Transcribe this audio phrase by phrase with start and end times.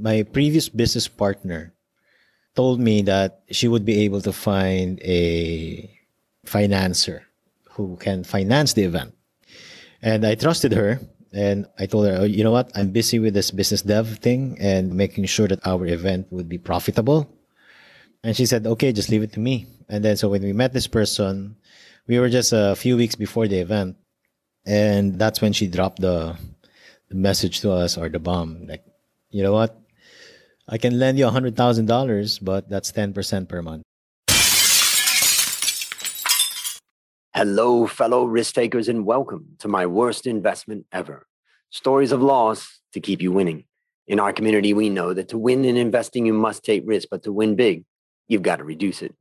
[0.00, 1.72] my previous business partner
[2.56, 5.88] told me that she would be able to find a
[6.46, 7.22] financer
[7.70, 9.14] who can finance the event.
[10.02, 11.00] And I trusted her
[11.32, 12.70] and I told her, oh, you know what?
[12.74, 16.58] I'm busy with this business dev thing and making sure that our event would be
[16.58, 17.30] profitable.
[18.24, 19.66] And she said, okay, just leave it to me.
[19.88, 21.56] And then so when we met this person,
[22.06, 23.96] we were just a few weeks before the event.
[24.66, 26.36] And that's when she dropped the,
[27.08, 28.66] the message to us or the bomb.
[28.66, 28.84] Like,
[29.30, 29.80] you know what?
[30.72, 33.82] I can lend you $100,000, but that's 10% per month.
[37.34, 41.26] Hello, fellow risk takers, and welcome to my worst investment ever.
[41.70, 43.64] Stories of loss to keep you winning.
[44.06, 47.24] In our community, we know that to win in investing, you must take risk, but
[47.24, 47.84] to win big,
[48.28, 49.16] you've got to reduce it.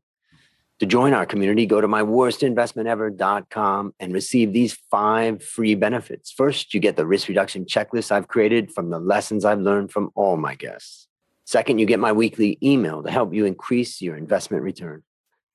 [0.82, 6.32] To join our community, go to myworstinvestmentever.com and receive these five free benefits.
[6.32, 10.12] First, you get the risk reduction checklist I've created from the lessons I've learned from
[10.14, 11.09] all my guests.
[11.50, 15.02] Second, you get my weekly email to help you increase your investment return.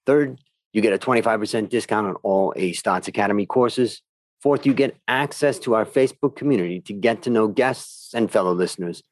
[0.07, 0.41] Third,
[0.73, 4.03] you get a 25% discount on all A Stotz Academy courses.
[4.43, 8.53] Fourth, you get access to our Facebook community to get to know guests and fellow
[8.53, 9.05] listeners.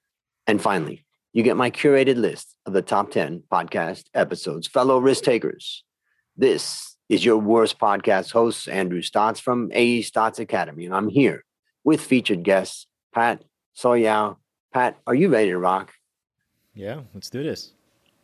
[0.48, 4.66] And finally, you get my curated list of the top 10 podcast episodes.
[4.66, 5.84] Fellow risk takers,
[6.36, 10.86] this is your worst podcast host, Andrew Stotz from A Stotz Academy.
[10.86, 11.44] And I'm here
[11.84, 13.44] with featured guests, Pat
[13.78, 14.38] Soyao.
[14.74, 15.92] Pat, are you ready to rock?
[16.74, 17.72] Yeah, let's do this.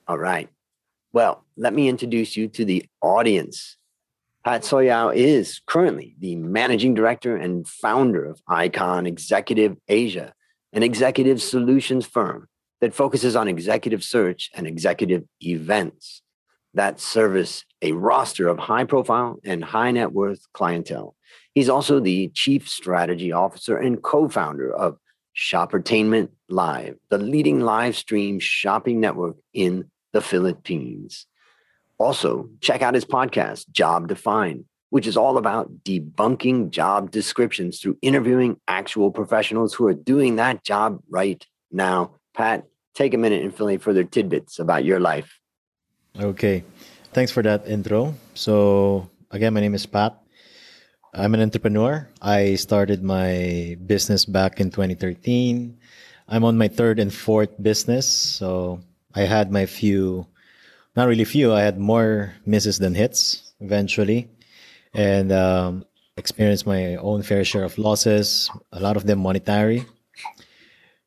[0.07, 0.49] All right.
[1.13, 3.77] Well, let me introduce you to the audience.
[4.45, 10.33] Pat Soyao is currently the managing director and founder of Icon Executive Asia,
[10.73, 12.49] an executive solutions firm
[12.81, 16.23] that focuses on executive search and executive events
[16.75, 21.17] that service a roster of high profile and high net worth clientele.
[21.55, 24.99] He's also the chief strategy officer and co founder of
[25.39, 31.27] Shoppertainment Live, the leading live stream shopping network in the Philippines.
[31.97, 37.97] Also, check out his podcast, Job Defined, which is all about debunking job descriptions through
[38.03, 42.17] interviewing actual professionals who are doing that job right now.
[42.35, 45.39] Pat, take a minute and fill in further tidbits about your life.
[46.19, 46.65] Okay.
[47.13, 48.15] Thanks for that intro.
[48.35, 50.19] So, again, my name is Pat.
[51.15, 52.09] I'm an entrepreneur.
[52.21, 55.79] I started my business back in 2013.
[56.29, 58.07] I'm on my third and fourth business.
[58.07, 58.81] So,
[59.15, 60.27] I had my few,
[60.95, 64.29] not really few, I had more misses than hits eventually.
[64.95, 65.85] And um,
[66.17, 69.87] experienced my own fair share of losses, a lot of them monetary.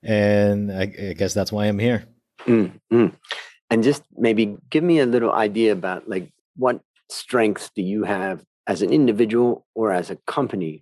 [0.04, 2.06] And I, I guess that's why I'm here.
[2.46, 3.08] Mm-hmm.
[3.70, 8.44] And just maybe give me a little idea about like what strengths do you have
[8.72, 10.74] as an individual or as a company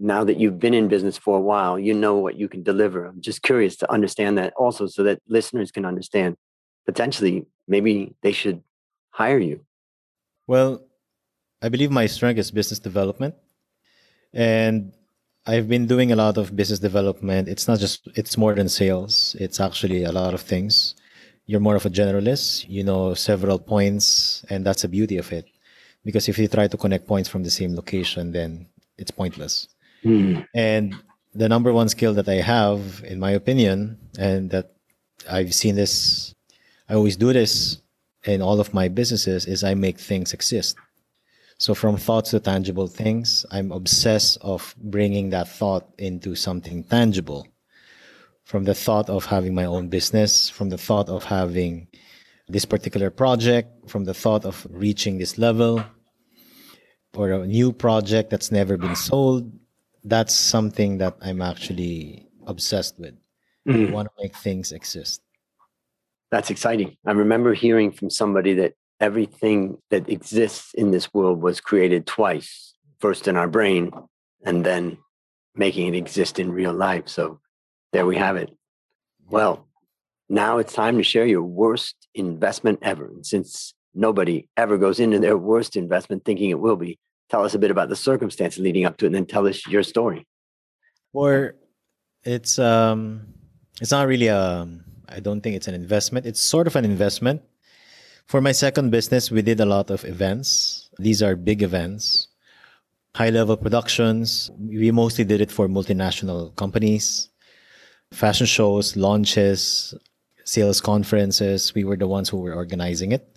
[0.00, 3.00] now that you've been in business for a while, you know what you can deliver.
[3.04, 6.30] I'm just curious to understand that also so that listeners can understand
[6.86, 7.36] potentially
[7.68, 8.58] maybe they should
[9.10, 9.56] hire you.
[10.46, 10.70] Well,
[11.64, 13.34] I believe my strength is business development.
[14.32, 14.92] And
[15.44, 17.46] I've been doing a lot of business development.
[17.46, 19.36] It's not just, it's more than sales.
[19.38, 20.94] It's actually a lot of things.
[21.44, 22.64] You're more of a generalist.
[22.76, 25.44] You know several points, and that's the beauty of it.
[26.04, 28.66] Because if you try to connect points from the same location, then
[28.98, 29.68] it's pointless.
[30.04, 30.46] Mm.
[30.54, 30.94] And
[31.34, 34.72] the number one skill that I have, in my opinion, and that
[35.30, 36.34] I've seen this,
[36.88, 37.78] I always do this
[38.24, 40.76] in all of my businesses, is I make things exist.
[41.58, 47.46] So from thoughts to tangible things, I'm obsessed of bringing that thought into something tangible.
[48.44, 51.86] From the thought of having my own business, from the thought of having
[52.48, 55.84] this particular project, from the thought of reaching this level,
[57.14, 59.52] or a new project that's never been sold,
[60.04, 63.14] that's something that I'm actually obsessed with.
[63.68, 63.88] Mm.
[63.88, 65.22] I want to make things exist.
[66.30, 66.96] That's exciting.
[67.06, 72.74] I remember hearing from somebody that everything that exists in this world was created twice
[73.00, 73.90] first in our brain
[74.44, 74.96] and then
[75.54, 77.08] making it exist in real life.
[77.08, 77.40] So
[77.92, 78.50] there we have it.
[79.28, 79.68] Well,
[80.28, 83.06] now it's time to share your worst investment ever.
[83.06, 86.98] And since nobody ever goes into their worst investment thinking it will be,
[87.28, 89.66] tell us a bit about the circumstances leading up to it and then tell us
[89.66, 90.26] your story.
[91.12, 91.54] Or
[92.24, 93.26] it's um
[93.80, 94.68] it's not really a
[95.08, 96.26] i don't think it's an investment.
[96.26, 97.42] It's sort of an investment.
[98.26, 100.90] For my second business we did a lot of events.
[100.98, 102.28] These are big events.
[103.14, 104.50] High level productions.
[104.58, 107.28] We mostly did it for multinational companies.
[108.12, 109.94] Fashion shows launches
[110.44, 113.32] sales conferences we were the ones who were organizing it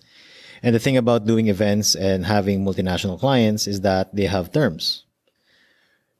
[0.62, 5.04] and the thing about doing events and having multinational clients is that they have terms.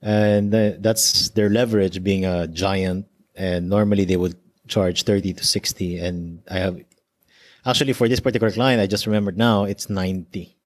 [0.02, 3.06] And that's their leverage being a giant.
[3.34, 4.36] And normally they would
[4.68, 6.80] charge 30 to 60 and I have
[7.64, 10.56] actually for this particular client I just remembered now it's 90.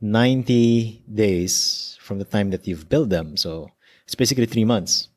[0.00, 3.36] 90 days from the time that you've built them.
[3.36, 3.70] So
[4.04, 5.08] it's basically 3 months.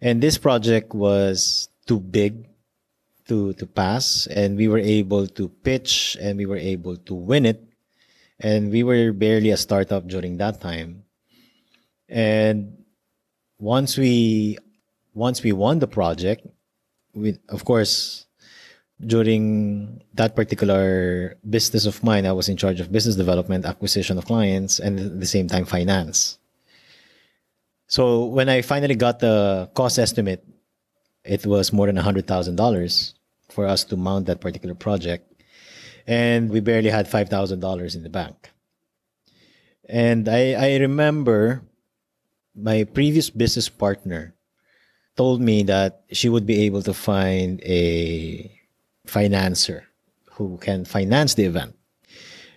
[0.00, 2.46] And this project was too big
[3.28, 7.46] to to pass and we were able to pitch and we were able to win
[7.46, 7.62] it.
[8.40, 11.04] And we were barely a startup during that time.
[12.08, 12.82] And
[13.62, 14.58] once we
[15.14, 16.46] once we won the project
[17.14, 18.26] we of course
[19.06, 24.24] during that particular business of mine i was in charge of business development acquisition of
[24.24, 26.38] clients and at the same time finance.
[27.86, 30.44] So when i finally got the cost estimate
[31.24, 33.14] it was more than $100000
[33.48, 35.28] for us to mount that particular project
[36.06, 38.50] and we barely had $5000 in the bank
[39.88, 41.62] and I, I remember
[42.54, 44.34] my previous business partner
[45.16, 48.50] told me that she would be able to find a
[49.06, 49.82] financer
[50.32, 51.76] who can finance the event.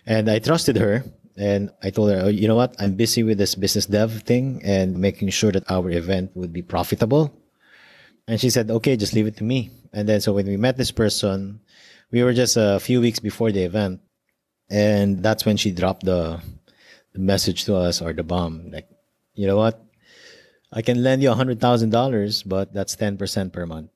[0.06, 1.04] And I trusted her
[1.36, 2.76] and I told her, oh, you know what?
[2.80, 6.62] I'm busy with this business dev thing and making sure that our event would be
[6.62, 7.36] profitable.
[8.28, 9.72] And she said, okay, just leave it to me.
[9.94, 11.62] And then so when we met this person,
[12.12, 14.02] we were just a few weeks before the event.
[14.70, 16.42] And that's when she dropped the
[17.14, 18.72] the message to us or the bomb.
[18.72, 18.90] Like
[19.34, 19.82] you know what?
[20.74, 23.92] I can lend you a hundred thousand dollars but that's 10% per month.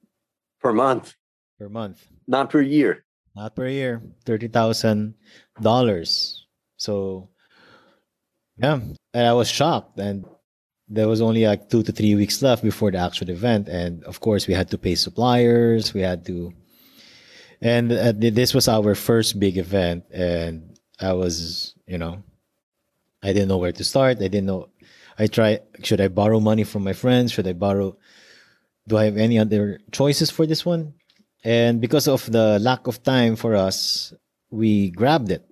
[0.61, 1.15] Per month?
[1.57, 2.05] Per month.
[2.27, 3.03] Not per year?
[3.35, 4.01] Not per year.
[4.25, 5.13] $30000
[6.77, 7.29] so
[8.57, 8.79] yeah.
[9.13, 9.97] And i was shocked.
[9.97, 10.25] And
[10.89, 14.19] there was only like two to three weeks left before the actual event and of
[14.19, 16.51] course we had to pay suppliers we had to
[17.62, 22.24] and uh, this was our first big event and i was you know
[23.21, 24.18] I didn't know where to start.
[24.18, 24.69] I didn't know.
[25.18, 25.59] I try.
[25.83, 27.31] Should I borrow money from my friends?
[27.31, 27.97] Should I borrow?
[28.88, 30.94] Do I have any other choices for this one?
[31.44, 34.13] And because of the lack of time for us,
[34.50, 35.45] we grabbed it.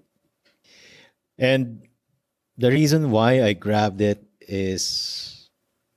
[1.37, 1.83] And
[2.57, 5.49] the reason why I grabbed it is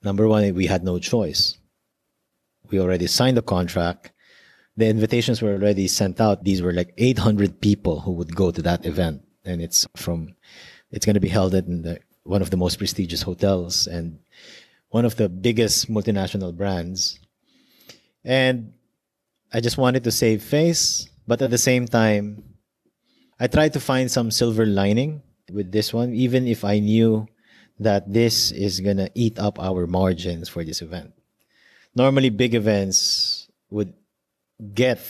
[0.02, 1.58] number one, we had no choice.
[2.70, 4.12] We already signed the contract.
[4.76, 6.44] The invitations were already sent out.
[6.44, 9.23] These were like 800 people who would go to that event.
[9.44, 10.35] And it's from
[10.91, 14.19] it's going to be held in the, one of the most prestigious hotels and
[14.91, 17.19] one of the biggest multinational brands.
[18.25, 18.73] And
[19.52, 22.44] I just wanted to save face, but at the same time,
[23.38, 27.26] I tried to find some silver lining with this one, even if I knew
[27.80, 31.12] that this is going to eat up our margins for this event.
[31.96, 33.94] Normally, big events would
[34.74, 35.00] get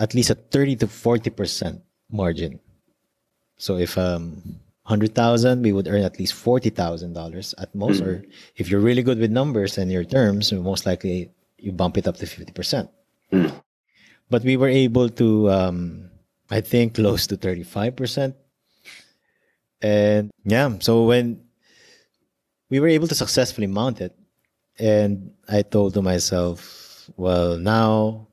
[0.00, 1.80] at least a 30 to 40%
[2.10, 2.58] margin
[3.62, 8.02] so if um, hundred thousand, we would earn at least forty thousand dollars at most.
[8.02, 8.10] Mm-hmm.
[8.10, 8.24] Or
[8.58, 12.16] if you're really good with numbers and your terms, most likely you bump it up
[12.18, 12.90] to fifty percent.
[13.30, 13.54] Mm-hmm.
[14.28, 16.10] But we were able to, um,
[16.50, 18.34] I think, close to thirty-five percent.
[19.82, 21.42] And yeah, so when
[22.70, 24.16] we were able to successfully mount it,
[24.78, 28.28] and I told to myself, well, now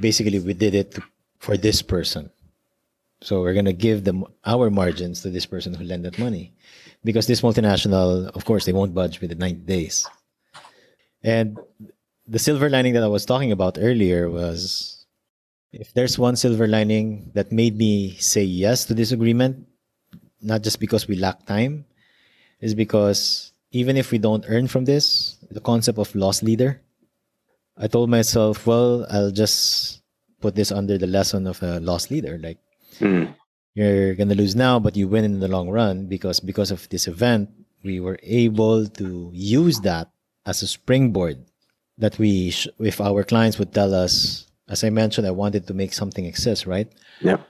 [0.00, 0.98] basically we did it
[1.38, 2.30] for this person
[3.22, 6.52] so we're gonna give them our margins to this person who lent that money,
[7.04, 10.06] because this multinational, of course, they won't budge within 90 days.
[11.22, 11.58] And
[12.26, 15.06] the silver lining that I was talking about earlier was,
[15.72, 19.66] if there's one silver lining that made me say yes to this agreement,
[20.46, 21.84] not just because we lack time,
[22.60, 26.80] is because even if we don't earn from this, the concept of loss leader,
[27.76, 30.00] I told myself, well, I'll just
[30.40, 32.38] put this under the lesson of a loss leader.
[32.38, 32.58] Like
[33.00, 33.34] Mm.
[33.74, 37.06] You're gonna lose now, but you win in the long run because because of this
[37.06, 37.50] event,
[37.84, 40.08] we were able to use that
[40.46, 41.44] as a springboard.
[41.98, 45.74] That we, sh- if our clients would tell us, as I mentioned, I wanted to
[45.74, 46.88] make something exist, right?
[47.20, 47.40] Yep.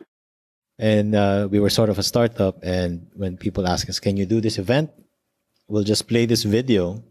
[0.79, 4.27] And uh, we were sort of a startup, and when people ask us, "Can you
[4.27, 4.91] do this event?"
[5.69, 7.03] We'll just play this video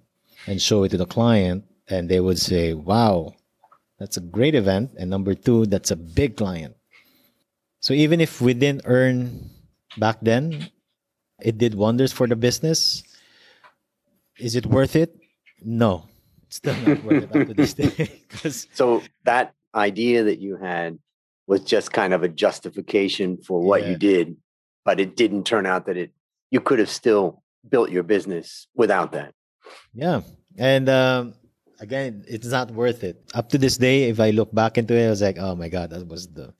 [0.47, 3.33] and show it to the client, and they would say, "Wow,
[3.97, 6.77] that's a great event." And number two, that's a big client.
[7.81, 9.49] So even if we didn't earn
[9.97, 10.69] back then,
[11.41, 13.03] it did wonders for the business.
[14.37, 15.15] Is it worth it?
[15.61, 16.05] No,
[16.45, 18.21] it's still not worth it up to this day.
[18.49, 20.99] so that idea that you had
[21.47, 23.89] was just kind of a justification for what yeah.
[23.89, 24.37] you did,
[24.83, 26.11] but it didn't turn out that it
[26.51, 29.33] you could have still built your business without that.
[29.93, 30.21] Yeah,
[30.57, 31.33] and um,
[31.79, 33.21] again, it's not worth it.
[33.33, 35.69] Up to this day, if I look back into it, I was like, oh my
[35.69, 36.53] god, that was the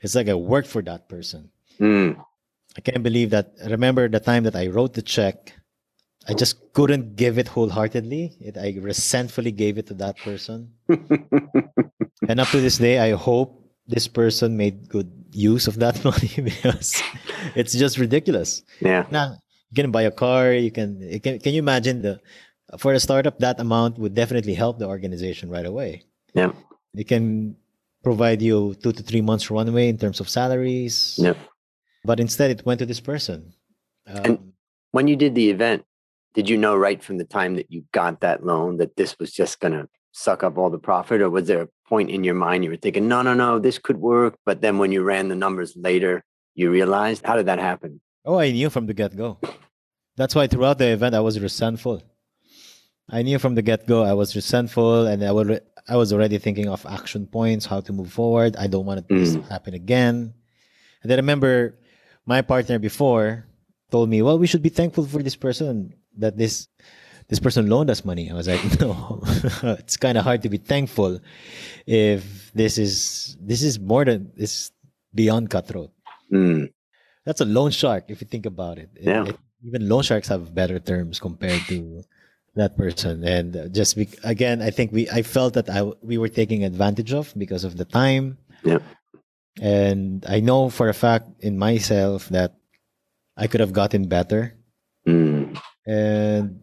[0.00, 1.50] it's like I worked for that person.
[1.78, 2.22] Mm.
[2.76, 3.52] I can't believe that.
[3.66, 5.52] Remember the time that I wrote the check
[6.28, 8.36] I just couldn't give it wholeheartedly.
[8.40, 10.72] It, I resentfully gave it to that person.
[10.88, 16.30] and up to this day, I hope this person made good use of that money
[16.42, 17.02] because
[17.54, 18.62] it's just ridiculous.
[18.80, 19.06] Yeah.
[19.10, 19.38] Now
[19.70, 20.52] you can buy a car.
[20.52, 21.38] You can, you can.
[21.38, 22.20] Can you imagine the
[22.78, 26.04] for a startup that amount would definitely help the organization right away.
[26.34, 26.52] Yeah.
[26.94, 27.56] It can
[28.02, 31.16] provide you two to three months runway in terms of salaries.
[31.20, 31.34] Yeah.
[32.04, 33.52] But instead, it went to this person.
[34.06, 34.52] Um, And-
[34.92, 35.84] When you did the event,
[36.34, 39.32] did you know right from the time that you got that loan that this was
[39.32, 41.20] just going to suck up all the profit?
[41.20, 43.78] Or was there a point in your mind you were thinking, no, no, no, this
[43.78, 44.36] could work?
[44.46, 46.22] But then when you ran the numbers later,
[46.54, 48.00] you realized how did that happen?
[48.24, 49.38] oh, I knew from the get go.
[50.16, 52.02] That's why throughout the event, I was resentful.
[53.10, 56.38] I knew from the get go I was resentful, and I would I was already
[56.38, 58.54] thinking of action points, how to move forward.
[58.56, 59.48] I don't want this to Mm.
[59.48, 60.34] happen again.
[61.02, 61.78] And then I remember
[62.24, 63.44] my partner before
[63.90, 66.68] told me, "Well, we should be thankful for this person that this
[67.32, 69.22] this person loaned us money." I was like, "No,
[69.80, 71.12] it's kind of hard to be thankful
[71.88, 74.70] if this is this is more than this
[75.16, 75.90] beyond cutthroat."
[76.32, 76.68] Mm,
[77.24, 78.90] That's a loan shark if you think about it.
[79.00, 79.24] It- Yeah.
[79.30, 82.02] it- even loan sharks have better terms compared to
[82.58, 83.22] that person.
[83.22, 87.12] And just be, again, I think we I felt that I we were taking advantage
[87.20, 88.24] of because of the time.
[88.70, 88.82] Yeah.
[89.60, 92.50] And I know for a fact in myself that
[93.38, 94.42] I could have gotten better.
[95.06, 95.54] mm,
[95.86, 96.60] And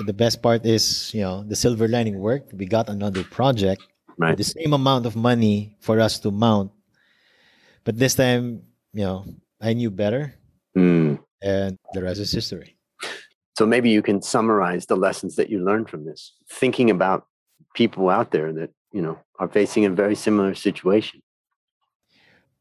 [0.00, 2.52] the best part is, you know, the silver lining worked.
[2.54, 3.82] We got another project
[4.18, 4.36] right.
[4.36, 6.72] the same amount of money for us to mount.
[7.84, 9.24] But this time, you know,
[9.60, 10.34] I knew better
[10.76, 11.18] Mm.
[11.42, 12.76] and the rest is history.
[13.56, 17.26] So maybe you can summarize the lessons that you learned from this, thinking about
[17.74, 21.20] people out there that, you know, are facing a very similar situation.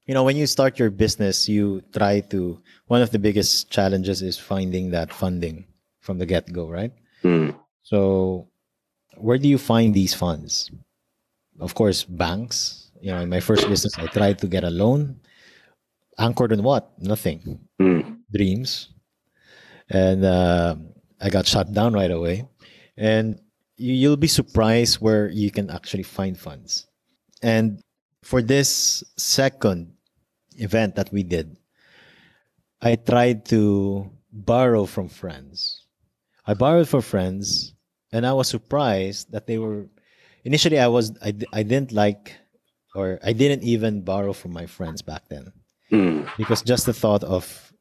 [0.07, 2.57] You know, when you start your business, you try to,
[2.87, 5.65] one of the biggest challenges is finding that funding
[5.99, 6.93] from the get go, right?
[7.23, 8.47] Mm, So,
[9.17, 10.69] where do you find these funds?
[11.59, 12.91] Of course, banks.
[13.01, 15.19] You know, in my first business, I tried to get a loan.
[16.19, 16.91] Anchored on what?
[17.01, 17.59] Nothing.
[17.81, 18.89] mm, Dreams.
[19.89, 20.75] And uh,
[21.21, 22.47] I got shut down right away.
[22.97, 23.39] And
[23.77, 26.87] you, you'll be surprised where you can actually find funds.
[27.41, 27.79] And
[28.23, 29.93] for this second
[30.57, 31.55] event that we did,
[32.81, 35.85] I tried to borrow from friends.
[36.47, 37.73] I borrowed from friends,
[38.11, 39.87] and I was surprised that they were.
[40.43, 42.33] Initially, I was I, I didn't like,
[42.95, 45.51] or I didn't even borrow from my friends back then
[45.91, 47.73] mm, because just the thought of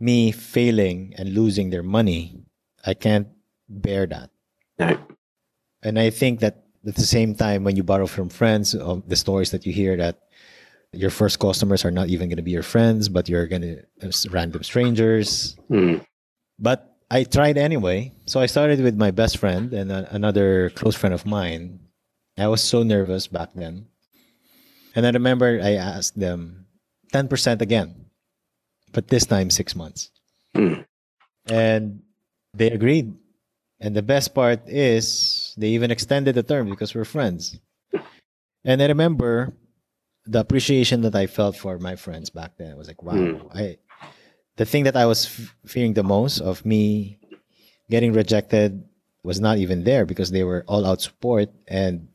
[0.00, 2.40] me failing and losing their money,
[2.86, 3.28] I can't
[3.68, 4.30] bear that.
[4.78, 4.98] right.
[5.82, 9.16] And I think that at the same time, when you borrow from friends, of the
[9.16, 10.20] stories that you hear that
[10.92, 13.82] your first customers are not even going to be your friends, but you're going to
[14.30, 15.56] random strangers.
[15.70, 16.04] Mm,
[16.58, 18.12] But I tried anyway.
[18.26, 21.80] So I started with my best friend and a, another close friend of mine.
[22.38, 23.86] I was so nervous back then.
[24.94, 26.66] And I remember I asked them
[27.12, 28.06] 10% again,
[28.92, 30.10] but this time six months.
[30.56, 30.84] mm,
[31.46, 32.02] And
[32.54, 33.14] they agreed.
[33.80, 37.58] And the best part is they even extended the term because we're friends.
[38.64, 39.52] And I remember
[40.26, 42.72] the appreciation that I felt for my friends back then.
[42.72, 43.50] I was like, wow, Mm.
[43.54, 43.76] I
[44.56, 47.18] the thing that I was f- fearing the most of me
[47.90, 48.84] getting rejected
[49.22, 52.08] was not even there because they were all out support and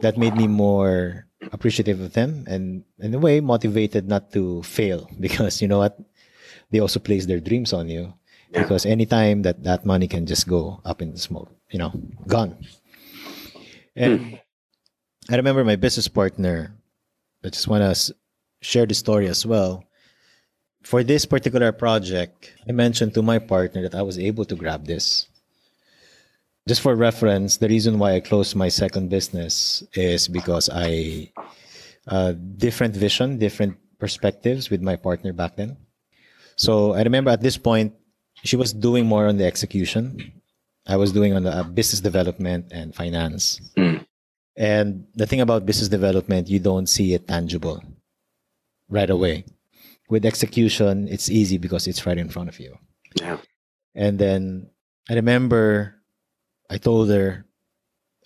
[0.00, 5.08] that made me more appreciative of them and in a way motivated not to fail
[5.20, 5.98] because you know what?
[6.70, 8.14] They also place their dreams on you
[8.50, 8.62] Yeah.
[8.62, 11.92] because anytime that that money can just go up in smoke you know
[12.26, 12.56] gone.
[13.96, 14.34] And hmm.
[15.30, 16.74] i remember my business partner
[17.44, 17.94] i just want to
[18.60, 19.84] share the story as well
[20.84, 24.86] for this particular project i mentioned to my partner that i was able to grab
[24.86, 25.26] this.
[26.68, 31.28] Just for reference the reason why i closed my second business is because i
[32.06, 35.76] uh, different vision different perspectives with my partner back then.
[36.56, 37.92] So i remember at this point
[38.44, 40.20] she was doing more on the execution.
[40.86, 43.56] I was doing on the uh, business development and finance.
[43.72, 44.04] Mm,
[44.56, 47.82] and the thing about business development you don't see it tangible
[48.88, 49.44] right away
[50.08, 52.76] with execution it's easy because it's right in front of you
[53.20, 53.38] yeah.
[53.94, 54.68] and then
[55.08, 55.94] I remember
[56.70, 57.44] I told her,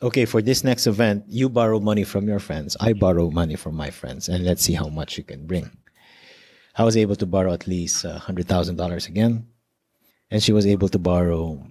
[0.00, 2.76] okay, for this next event, you borrow money from your friends.
[2.80, 5.70] I borrow money from my friends, and let's see how much you can bring.
[6.76, 9.48] I was able to borrow at least uh, a $100,000 again.
[10.30, 11.66] And she was able to borrow,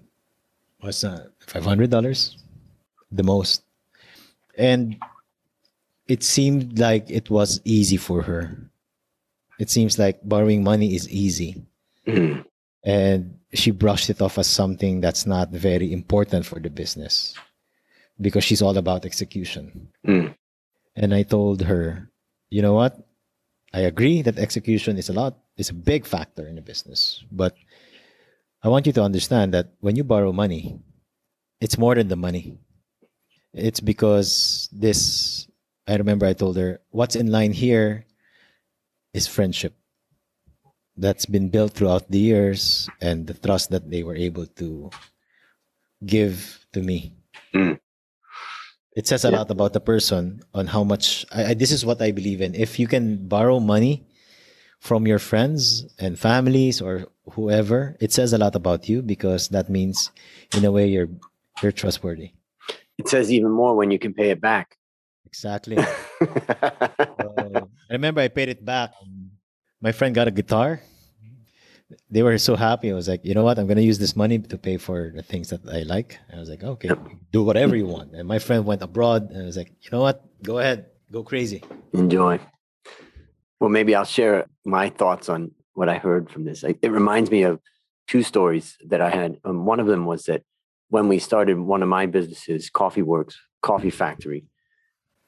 [0.81, 2.35] what's that, $500?
[3.11, 3.63] The most.
[4.57, 4.97] And
[6.07, 8.69] it seemed like it was easy for her.
[9.59, 11.65] It seems like borrowing money is easy
[12.07, 12.45] Mm,
[12.83, 17.35] and she brushed it off as something that's not very important for the business
[18.19, 19.89] because she's all about execution.
[20.07, 20.35] Mm.
[20.95, 22.09] And I told her,
[22.49, 22.97] you know what?
[23.73, 27.23] I agree that execution is a lot, it's a big factor in a business.
[27.29, 27.55] But
[28.63, 30.79] I want you to understand that when you borrow money,
[31.59, 32.57] it's more than the money.
[33.53, 35.47] It's because this,
[35.87, 38.05] I remember I told her, what's in line here
[39.13, 39.73] is friendship
[40.95, 44.89] that's been built throughout the years and the trust that they were able to
[46.05, 47.13] give to me.
[47.53, 47.79] Mm.
[48.95, 49.37] It says a Yeah.
[49.45, 51.25] lot about the person on how much.
[51.31, 52.55] I, I, this is what I believe in.
[52.55, 54.07] If you can borrow money
[54.79, 59.69] from your friends and families or whoever, it says a lot about you because that
[59.69, 60.11] means,
[60.55, 61.09] in a way, you're
[61.61, 62.31] you're trustworthy.
[62.97, 64.77] It says even more when you can pay it back.
[65.25, 65.77] Exactly.
[67.21, 68.93] So, I remember I paid it back.
[69.81, 70.81] My friend got a guitar.
[72.09, 72.91] They were so happy.
[72.91, 73.57] I was like, you know what?
[73.57, 76.19] I'm going to use this money to pay for the things that I like.
[76.33, 76.91] I was like, okay,
[77.31, 78.13] do whatever you want.
[78.13, 80.21] And my friend went abroad and I was like, you know what?
[80.43, 81.63] Go ahead, go crazy.
[81.93, 82.39] Enjoy.
[83.61, 86.63] Well, maybe I'll share my thoughts on what I heard from this.
[86.63, 87.61] It reminds me of
[88.07, 89.37] two stories that I had.
[89.45, 90.43] Um, one of them was that
[90.89, 94.45] when we started one of my businesses, Coffee Works Coffee Factory,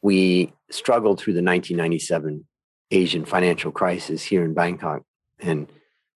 [0.01, 2.45] we struggled through the 1997
[2.91, 5.03] Asian financial crisis here in Bangkok
[5.39, 5.71] and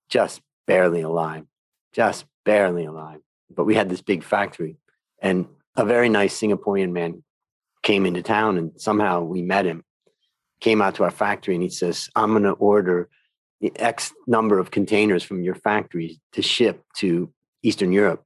[0.10, 1.46] just barely alive,
[1.94, 3.20] just barely alive.
[3.50, 4.77] But we had this big factory,
[5.20, 7.24] and a very nice Singaporean man
[7.84, 9.84] came into town, and somehow we met him.
[10.60, 13.10] Came out to our factory, and he says, "I'm going to order
[13.75, 18.24] X number of containers from your factory to ship to Eastern Europe."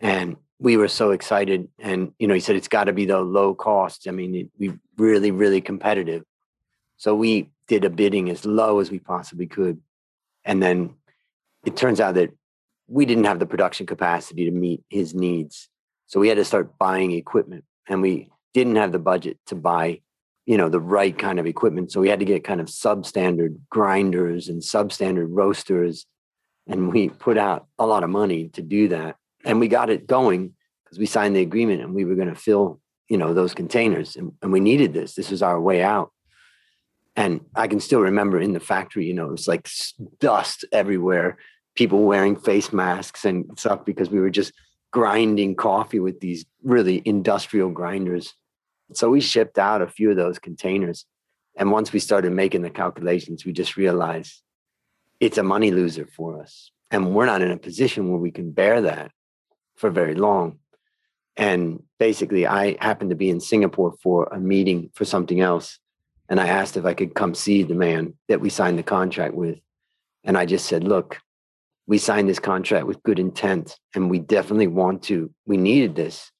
[0.00, 3.20] And we were so excited, and you know, he said it's got to be the
[3.20, 4.08] low cost.
[4.08, 6.24] I mean, it, we really, really competitive.
[7.02, 9.80] So we did a bidding as low as we possibly could.
[10.44, 10.94] And then
[11.66, 12.30] it turns out that
[12.86, 15.68] we didn't have the production capacity to meet his needs.
[16.06, 20.00] So we had to start buying equipment and we didn't have the budget to buy,
[20.46, 21.90] you know, the right kind of equipment.
[21.90, 26.06] So we had to get kind of substandard grinders and substandard roasters.
[26.68, 29.16] And we put out a lot of money to do that.
[29.44, 32.36] And we got it going because we signed the agreement and we were going to
[32.36, 34.14] fill, you know, those containers.
[34.14, 35.14] And, and we needed this.
[35.16, 36.12] This was our way out.
[37.14, 39.68] And I can still remember in the factory, you know, it was like
[40.18, 41.36] dust everywhere,
[41.74, 44.52] people wearing face masks and stuff because we were just
[44.92, 48.34] grinding coffee with these really industrial grinders.
[48.92, 51.06] So we shipped out a few of those containers.
[51.56, 54.42] And once we started making the calculations, we just realized
[55.20, 56.70] it's a money loser for us.
[56.90, 59.12] And we're not in a position where we can bear that
[59.76, 60.58] for very long.
[61.36, 65.78] And basically, I happened to be in Singapore for a meeting for something else.
[66.32, 69.34] And I asked if I could come see the man that we signed the contract
[69.34, 69.58] with.
[70.24, 71.18] And I just said, look,
[71.86, 76.32] we signed this contract with good intent and we definitely want to, we needed this,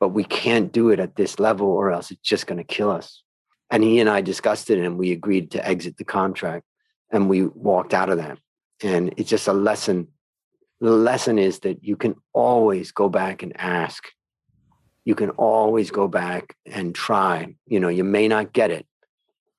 [0.00, 2.90] but we can't do it at this level or else it's just going to kill
[2.90, 3.22] us.
[3.70, 6.64] And he and I discussed it and we agreed to exit the contract
[7.10, 8.38] and we walked out of that.
[8.82, 10.08] And it's just a lesson.
[10.80, 14.02] The lesson is that you can always go back and ask.
[15.04, 17.54] You can always go back and try.
[17.66, 18.86] You know, you may not get it,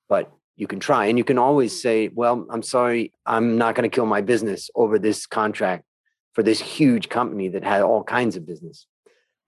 [0.08, 1.06] but you can try.
[1.06, 4.70] And you can always say, well, I'm sorry, I'm not going to kill my business
[4.74, 5.84] over this contract
[6.32, 8.86] for this huge company that had all kinds of business.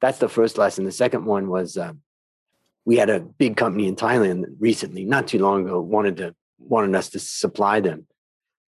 [0.01, 0.85] That's the first lesson.
[0.85, 1.93] The second one was uh,
[2.85, 6.95] we had a big company in Thailand recently, not too long ago, wanted to wanted
[6.95, 8.07] us to supply them,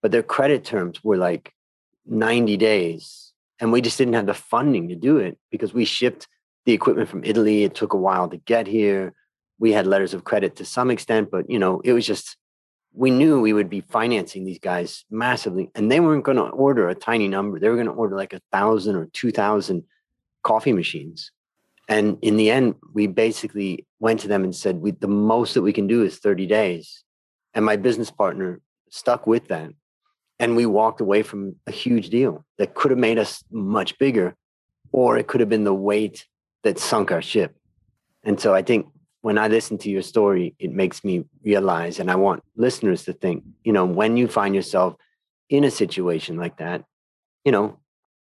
[0.01, 1.53] but their credit terms were like
[2.07, 6.27] 90 days, and we just didn't have the funding to do it because we shipped
[6.65, 7.65] the equipment from Italy.
[7.65, 9.15] It took a while to get here
[9.63, 12.37] we had letters of credit to some extent, but you know, it was just
[12.93, 16.89] we knew we would be financing these guys massively, and they weren't going to order
[16.89, 17.61] a tiny number.
[17.61, 19.85] They were going to order like a thousand or two thousand
[20.43, 21.31] coffee machines.
[21.89, 25.63] And in the end, we basically went to them and said, we, the most that
[25.63, 27.05] we can do is 30 days.
[27.55, 29.71] And my business partner stuck with that.
[30.39, 34.35] And we walked away from a huge deal that could have made us much bigger,
[34.91, 36.27] or it could have been the weight
[36.63, 37.57] that sunk our ship.
[38.25, 38.87] And so I think
[39.23, 43.13] when I listen to your story, it makes me realize, and I want listeners to
[43.13, 44.97] think, you know, when you find yourself
[45.49, 46.85] in a situation like that,
[47.45, 47.79] you know,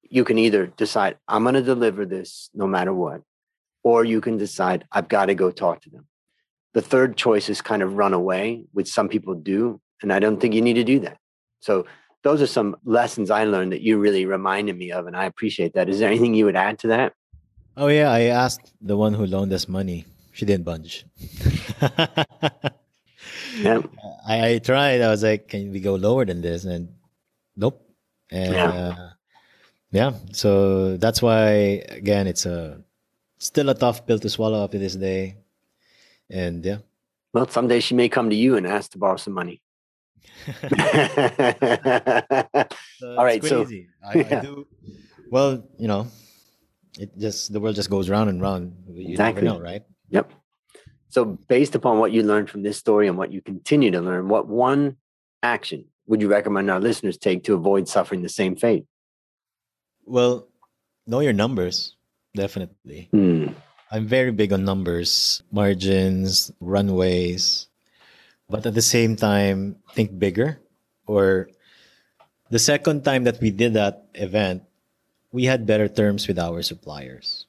[0.03, 3.21] you can either decide, I'm going to deliver this no matter what,
[3.83, 6.05] or you can decide, I've got to go talk to them.
[6.73, 9.79] The third choice is kind of run away, which some people do.
[10.01, 11.17] And I don't think you need to do that.
[11.61, 11.85] So,
[12.23, 15.07] those are some lessons I learned that you really reminded me of.
[15.07, 15.89] And I appreciate that.
[15.89, 17.13] Is there anything you would add to that?
[17.75, 20.05] Oh yeah, I asked the one who loaned us money.
[20.33, 21.05] She didn't budge.
[23.57, 23.81] Yeah.
[24.25, 25.01] I, I tried.
[25.01, 26.89] I was like, "Can we go lower than this?" And
[27.55, 27.79] nope.
[28.31, 28.69] And Yeah.
[28.69, 29.09] uh,
[29.91, 32.81] yeah, so that's why again it's a
[33.37, 35.37] still a tough pill to swallow up to this day,
[36.29, 36.77] and yeah.
[37.33, 39.61] Well, someday she may come to you and ask to borrow some money.
[40.49, 40.55] All
[43.23, 43.67] right, so
[44.03, 44.39] I, yeah.
[44.39, 44.67] I, do.
[45.29, 46.07] Well, you know,
[46.97, 48.73] it just the world just goes round and round.
[48.89, 49.43] You exactly.
[49.43, 49.83] never know, right?
[50.13, 50.31] Yep.
[51.09, 54.29] So, based upon what you learned from this story and what you continue to learn,
[54.29, 54.97] what one
[55.41, 58.85] action would you recommend our listeners take to avoid suffering the same fate?
[60.05, 60.47] Well,
[61.05, 61.95] know your numbers,
[62.35, 63.09] definitely.
[63.13, 63.53] Mm.
[63.91, 67.67] I'm very big on numbers, margins, runways,
[68.49, 70.59] but at the same time, think bigger.
[71.05, 71.49] Or
[72.49, 74.63] the second time that we did that event,
[75.31, 77.45] we had better terms with our suppliers.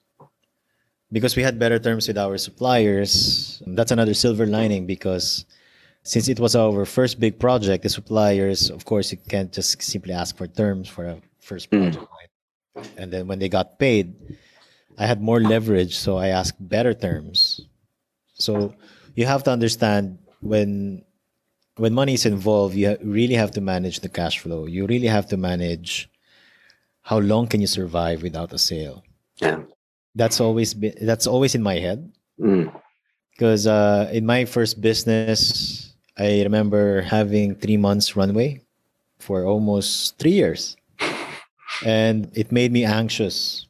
[1.12, 5.45] Because we had better terms with our suppliers, that's another silver lining because
[6.03, 10.12] since it was our first big project, the suppliers, of course, you can't just simply
[10.12, 11.90] ask for terms for a first hmm.
[11.90, 12.07] project,
[12.77, 12.90] right?
[12.97, 14.14] And then when they got paid,
[14.99, 17.61] I had more leverage, so I asked better terms.
[18.35, 18.75] So
[19.14, 21.05] you have to understand when
[21.77, 24.67] when money is involved, you really have to manage the cash flow.
[24.67, 26.09] You really have to manage
[27.03, 29.03] how long can you survive without a sale.
[29.37, 29.62] Yeah,
[30.14, 32.12] that's always been that's always in my head.
[32.37, 33.70] Because mm.
[33.70, 38.62] uh, in my first business, I remember having three months runway
[39.18, 40.77] for almost three years.
[41.85, 43.66] And it made me anxious.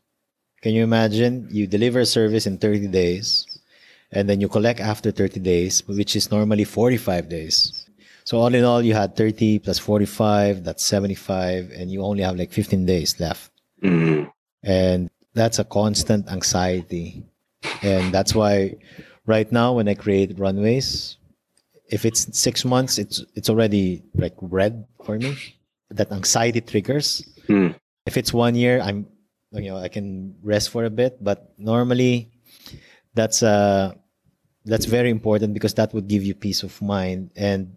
[0.61, 1.49] Can you imagine?
[1.51, 3.47] You deliver a service in 30 days
[4.15, 7.87] and then you collect after 30 days, which is normally 45 days.
[8.25, 12.37] So all in all, you had 30 plus 45, that's 75, and you only have
[12.37, 13.51] like 15 days left.
[13.83, 14.31] Mm-hmm.
[14.63, 17.25] And that's a constant anxiety.
[17.83, 18.77] And that's why
[19.27, 21.17] right now when I create runways,
[21.89, 25.37] if it's six months, it's it's already like red for me.
[25.91, 27.23] That anxiety triggers.
[27.49, 27.75] Mm.
[28.07, 29.07] If it's one year, I'm
[29.53, 31.23] you know I can rest for a bit.
[31.23, 32.33] But normally,
[33.15, 33.95] that's uh
[34.65, 37.77] that's very important because that would give you peace of mind and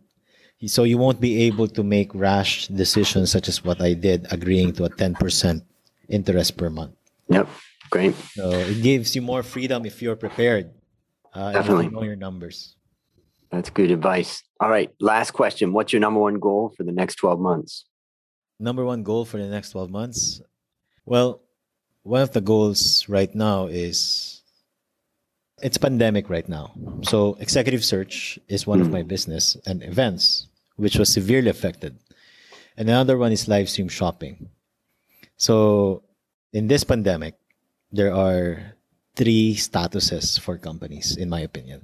[0.65, 4.73] so you won't be able to make rash decisions such as what I did agreeing
[4.73, 5.61] to a 10%
[6.09, 6.96] interest per month.
[7.29, 7.47] Yep.
[7.89, 8.15] Great.
[8.33, 10.71] So it gives you more freedom if you're prepared.
[11.33, 11.85] Uh, Definitely.
[11.85, 12.75] you know your numbers.
[13.51, 14.43] That's good advice.
[14.59, 14.91] All right.
[14.99, 15.71] Last question.
[15.71, 17.85] What's your number one goal for the next 12 months?
[18.59, 20.41] Number one goal for the next 12 months?
[21.05, 21.41] Well,
[22.03, 24.41] one of the goals right now is
[25.61, 26.73] it's pandemic right now.
[27.03, 28.83] So executive search is one mm.
[28.83, 31.97] of my business and events, which was severely affected.
[32.77, 34.49] And another one is live stream shopping.
[35.37, 36.03] So
[36.53, 37.35] in this pandemic,
[37.91, 38.77] there are
[39.15, 41.81] three statuses for companies, in my opinion.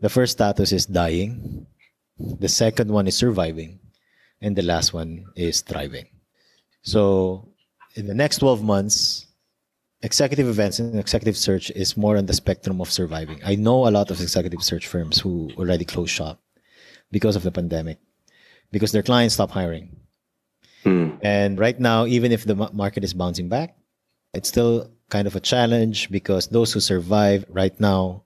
[0.00, 1.66] The first status is dying.
[2.18, 3.80] The second one is surviving.
[4.40, 6.08] And the last one is thriving.
[6.82, 7.48] So
[7.94, 9.26] in the next 12 months,
[10.02, 13.40] executive events and executive search is more on the spectrum of surviving.
[13.44, 16.40] I know a lot of executive search firms who already closed shop
[17.10, 17.98] because of the pandemic,
[18.70, 19.96] because their clients stopped hiring.
[20.82, 21.16] Hmm.
[21.22, 23.76] And right now, even if the market is bouncing back,
[24.34, 28.24] it's still kind of a challenge because those who survive right now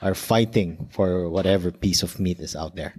[0.00, 2.94] are fighting for whatever piece of meat is out there.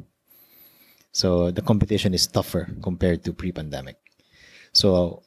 [1.12, 3.98] So the competition is tougher compared to pre-pandemic.
[4.72, 5.24] So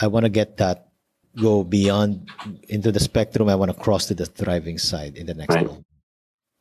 [0.00, 0.88] I want to get that
[1.36, 2.30] go beyond
[2.68, 3.48] into the spectrum.
[3.48, 5.68] I want to cross to the thriving side in the next right.
[5.68, 5.84] one.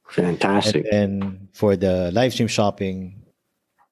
[0.10, 0.86] Fantastic.
[0.92, 3.25] And then for the live stream shopping,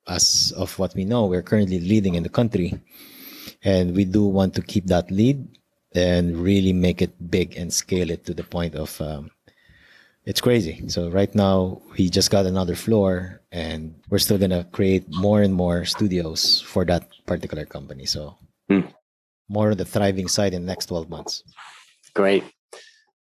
[0.07, 2.79] as of what we know, we're currently leading in the country,
[3.63, 5.47] and we do want to keep that lead
[5.95, 9.29] and really make it big and scale it to the point of um,
[10.25, 10.87] it's crazy.
[10.87, 15.53] So right now we just got another floor and we're still gonna create more and
[15.53, 18.05] more studios for that particular company.
[18.05, 18.37] So
[18.69, 18.87] mm.
[19.49, 21.43] more on the thriving side in the next 12 months.
[22.13, 22.43] Great.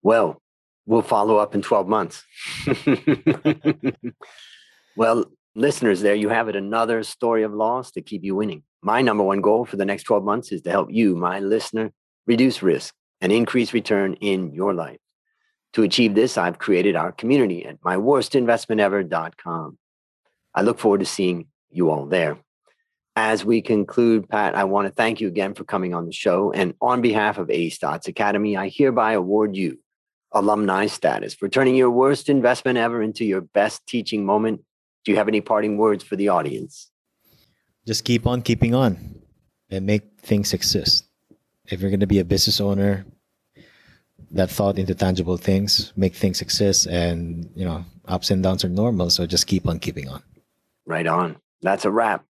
[0.02, 0.40] Well,
[0.86, 2.24] we'll follow up in 12 months.
[4.96, 6.56] well, listeners, there you have it.
[6.56, 8.62] Another story of loss to keep you winning.
[8.82, 11.92] My number one goal for the next 12 months is to help you, my listener,
[12.26, 14.98] reduce risk and increase return in your life.
[15.74, 19.78] To achieve this, I've created our community at myworstinvestmentever.com.
[20.54, 22.38] I look forward to seeing you all there.
[23.16, 26.52] As we conclude, Pat, I want to thank you again for coming on the show.
[26.52, 29.78] And on behalf of A Stotz Academy, I hereby award you
[30.32, 34.60] alumni status for turning your worst investment ever into your best teaching moment.
[35.08, 36.90] Do you have any parting words for the audience?
[37.86, 39.22] Just keep on keeping on
[39.70, 41.06] and make things exist.
[41.64, 43.06] If you're going to be a business owner,
[44.32, 48.68] that thought into tangible things, make things exist, and you know, ups and downs are
[48.68, 49.08] normal.
[49.08, 50.22] So just keep on keeping on.
[50.84, 51.38] Right on.
[51.62, 52.26] That's a wrap.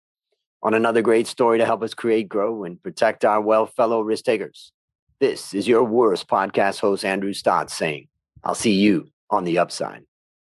[0.63, 4.27] on another great story to help us create, grow, and protect our well fellow risk
[4.27, 4.71] takers.
[5.19, 8.09] This is your worst podcast host, Andrew Stotz, saying,
[8.45, 10.05] I'll see you on the upside.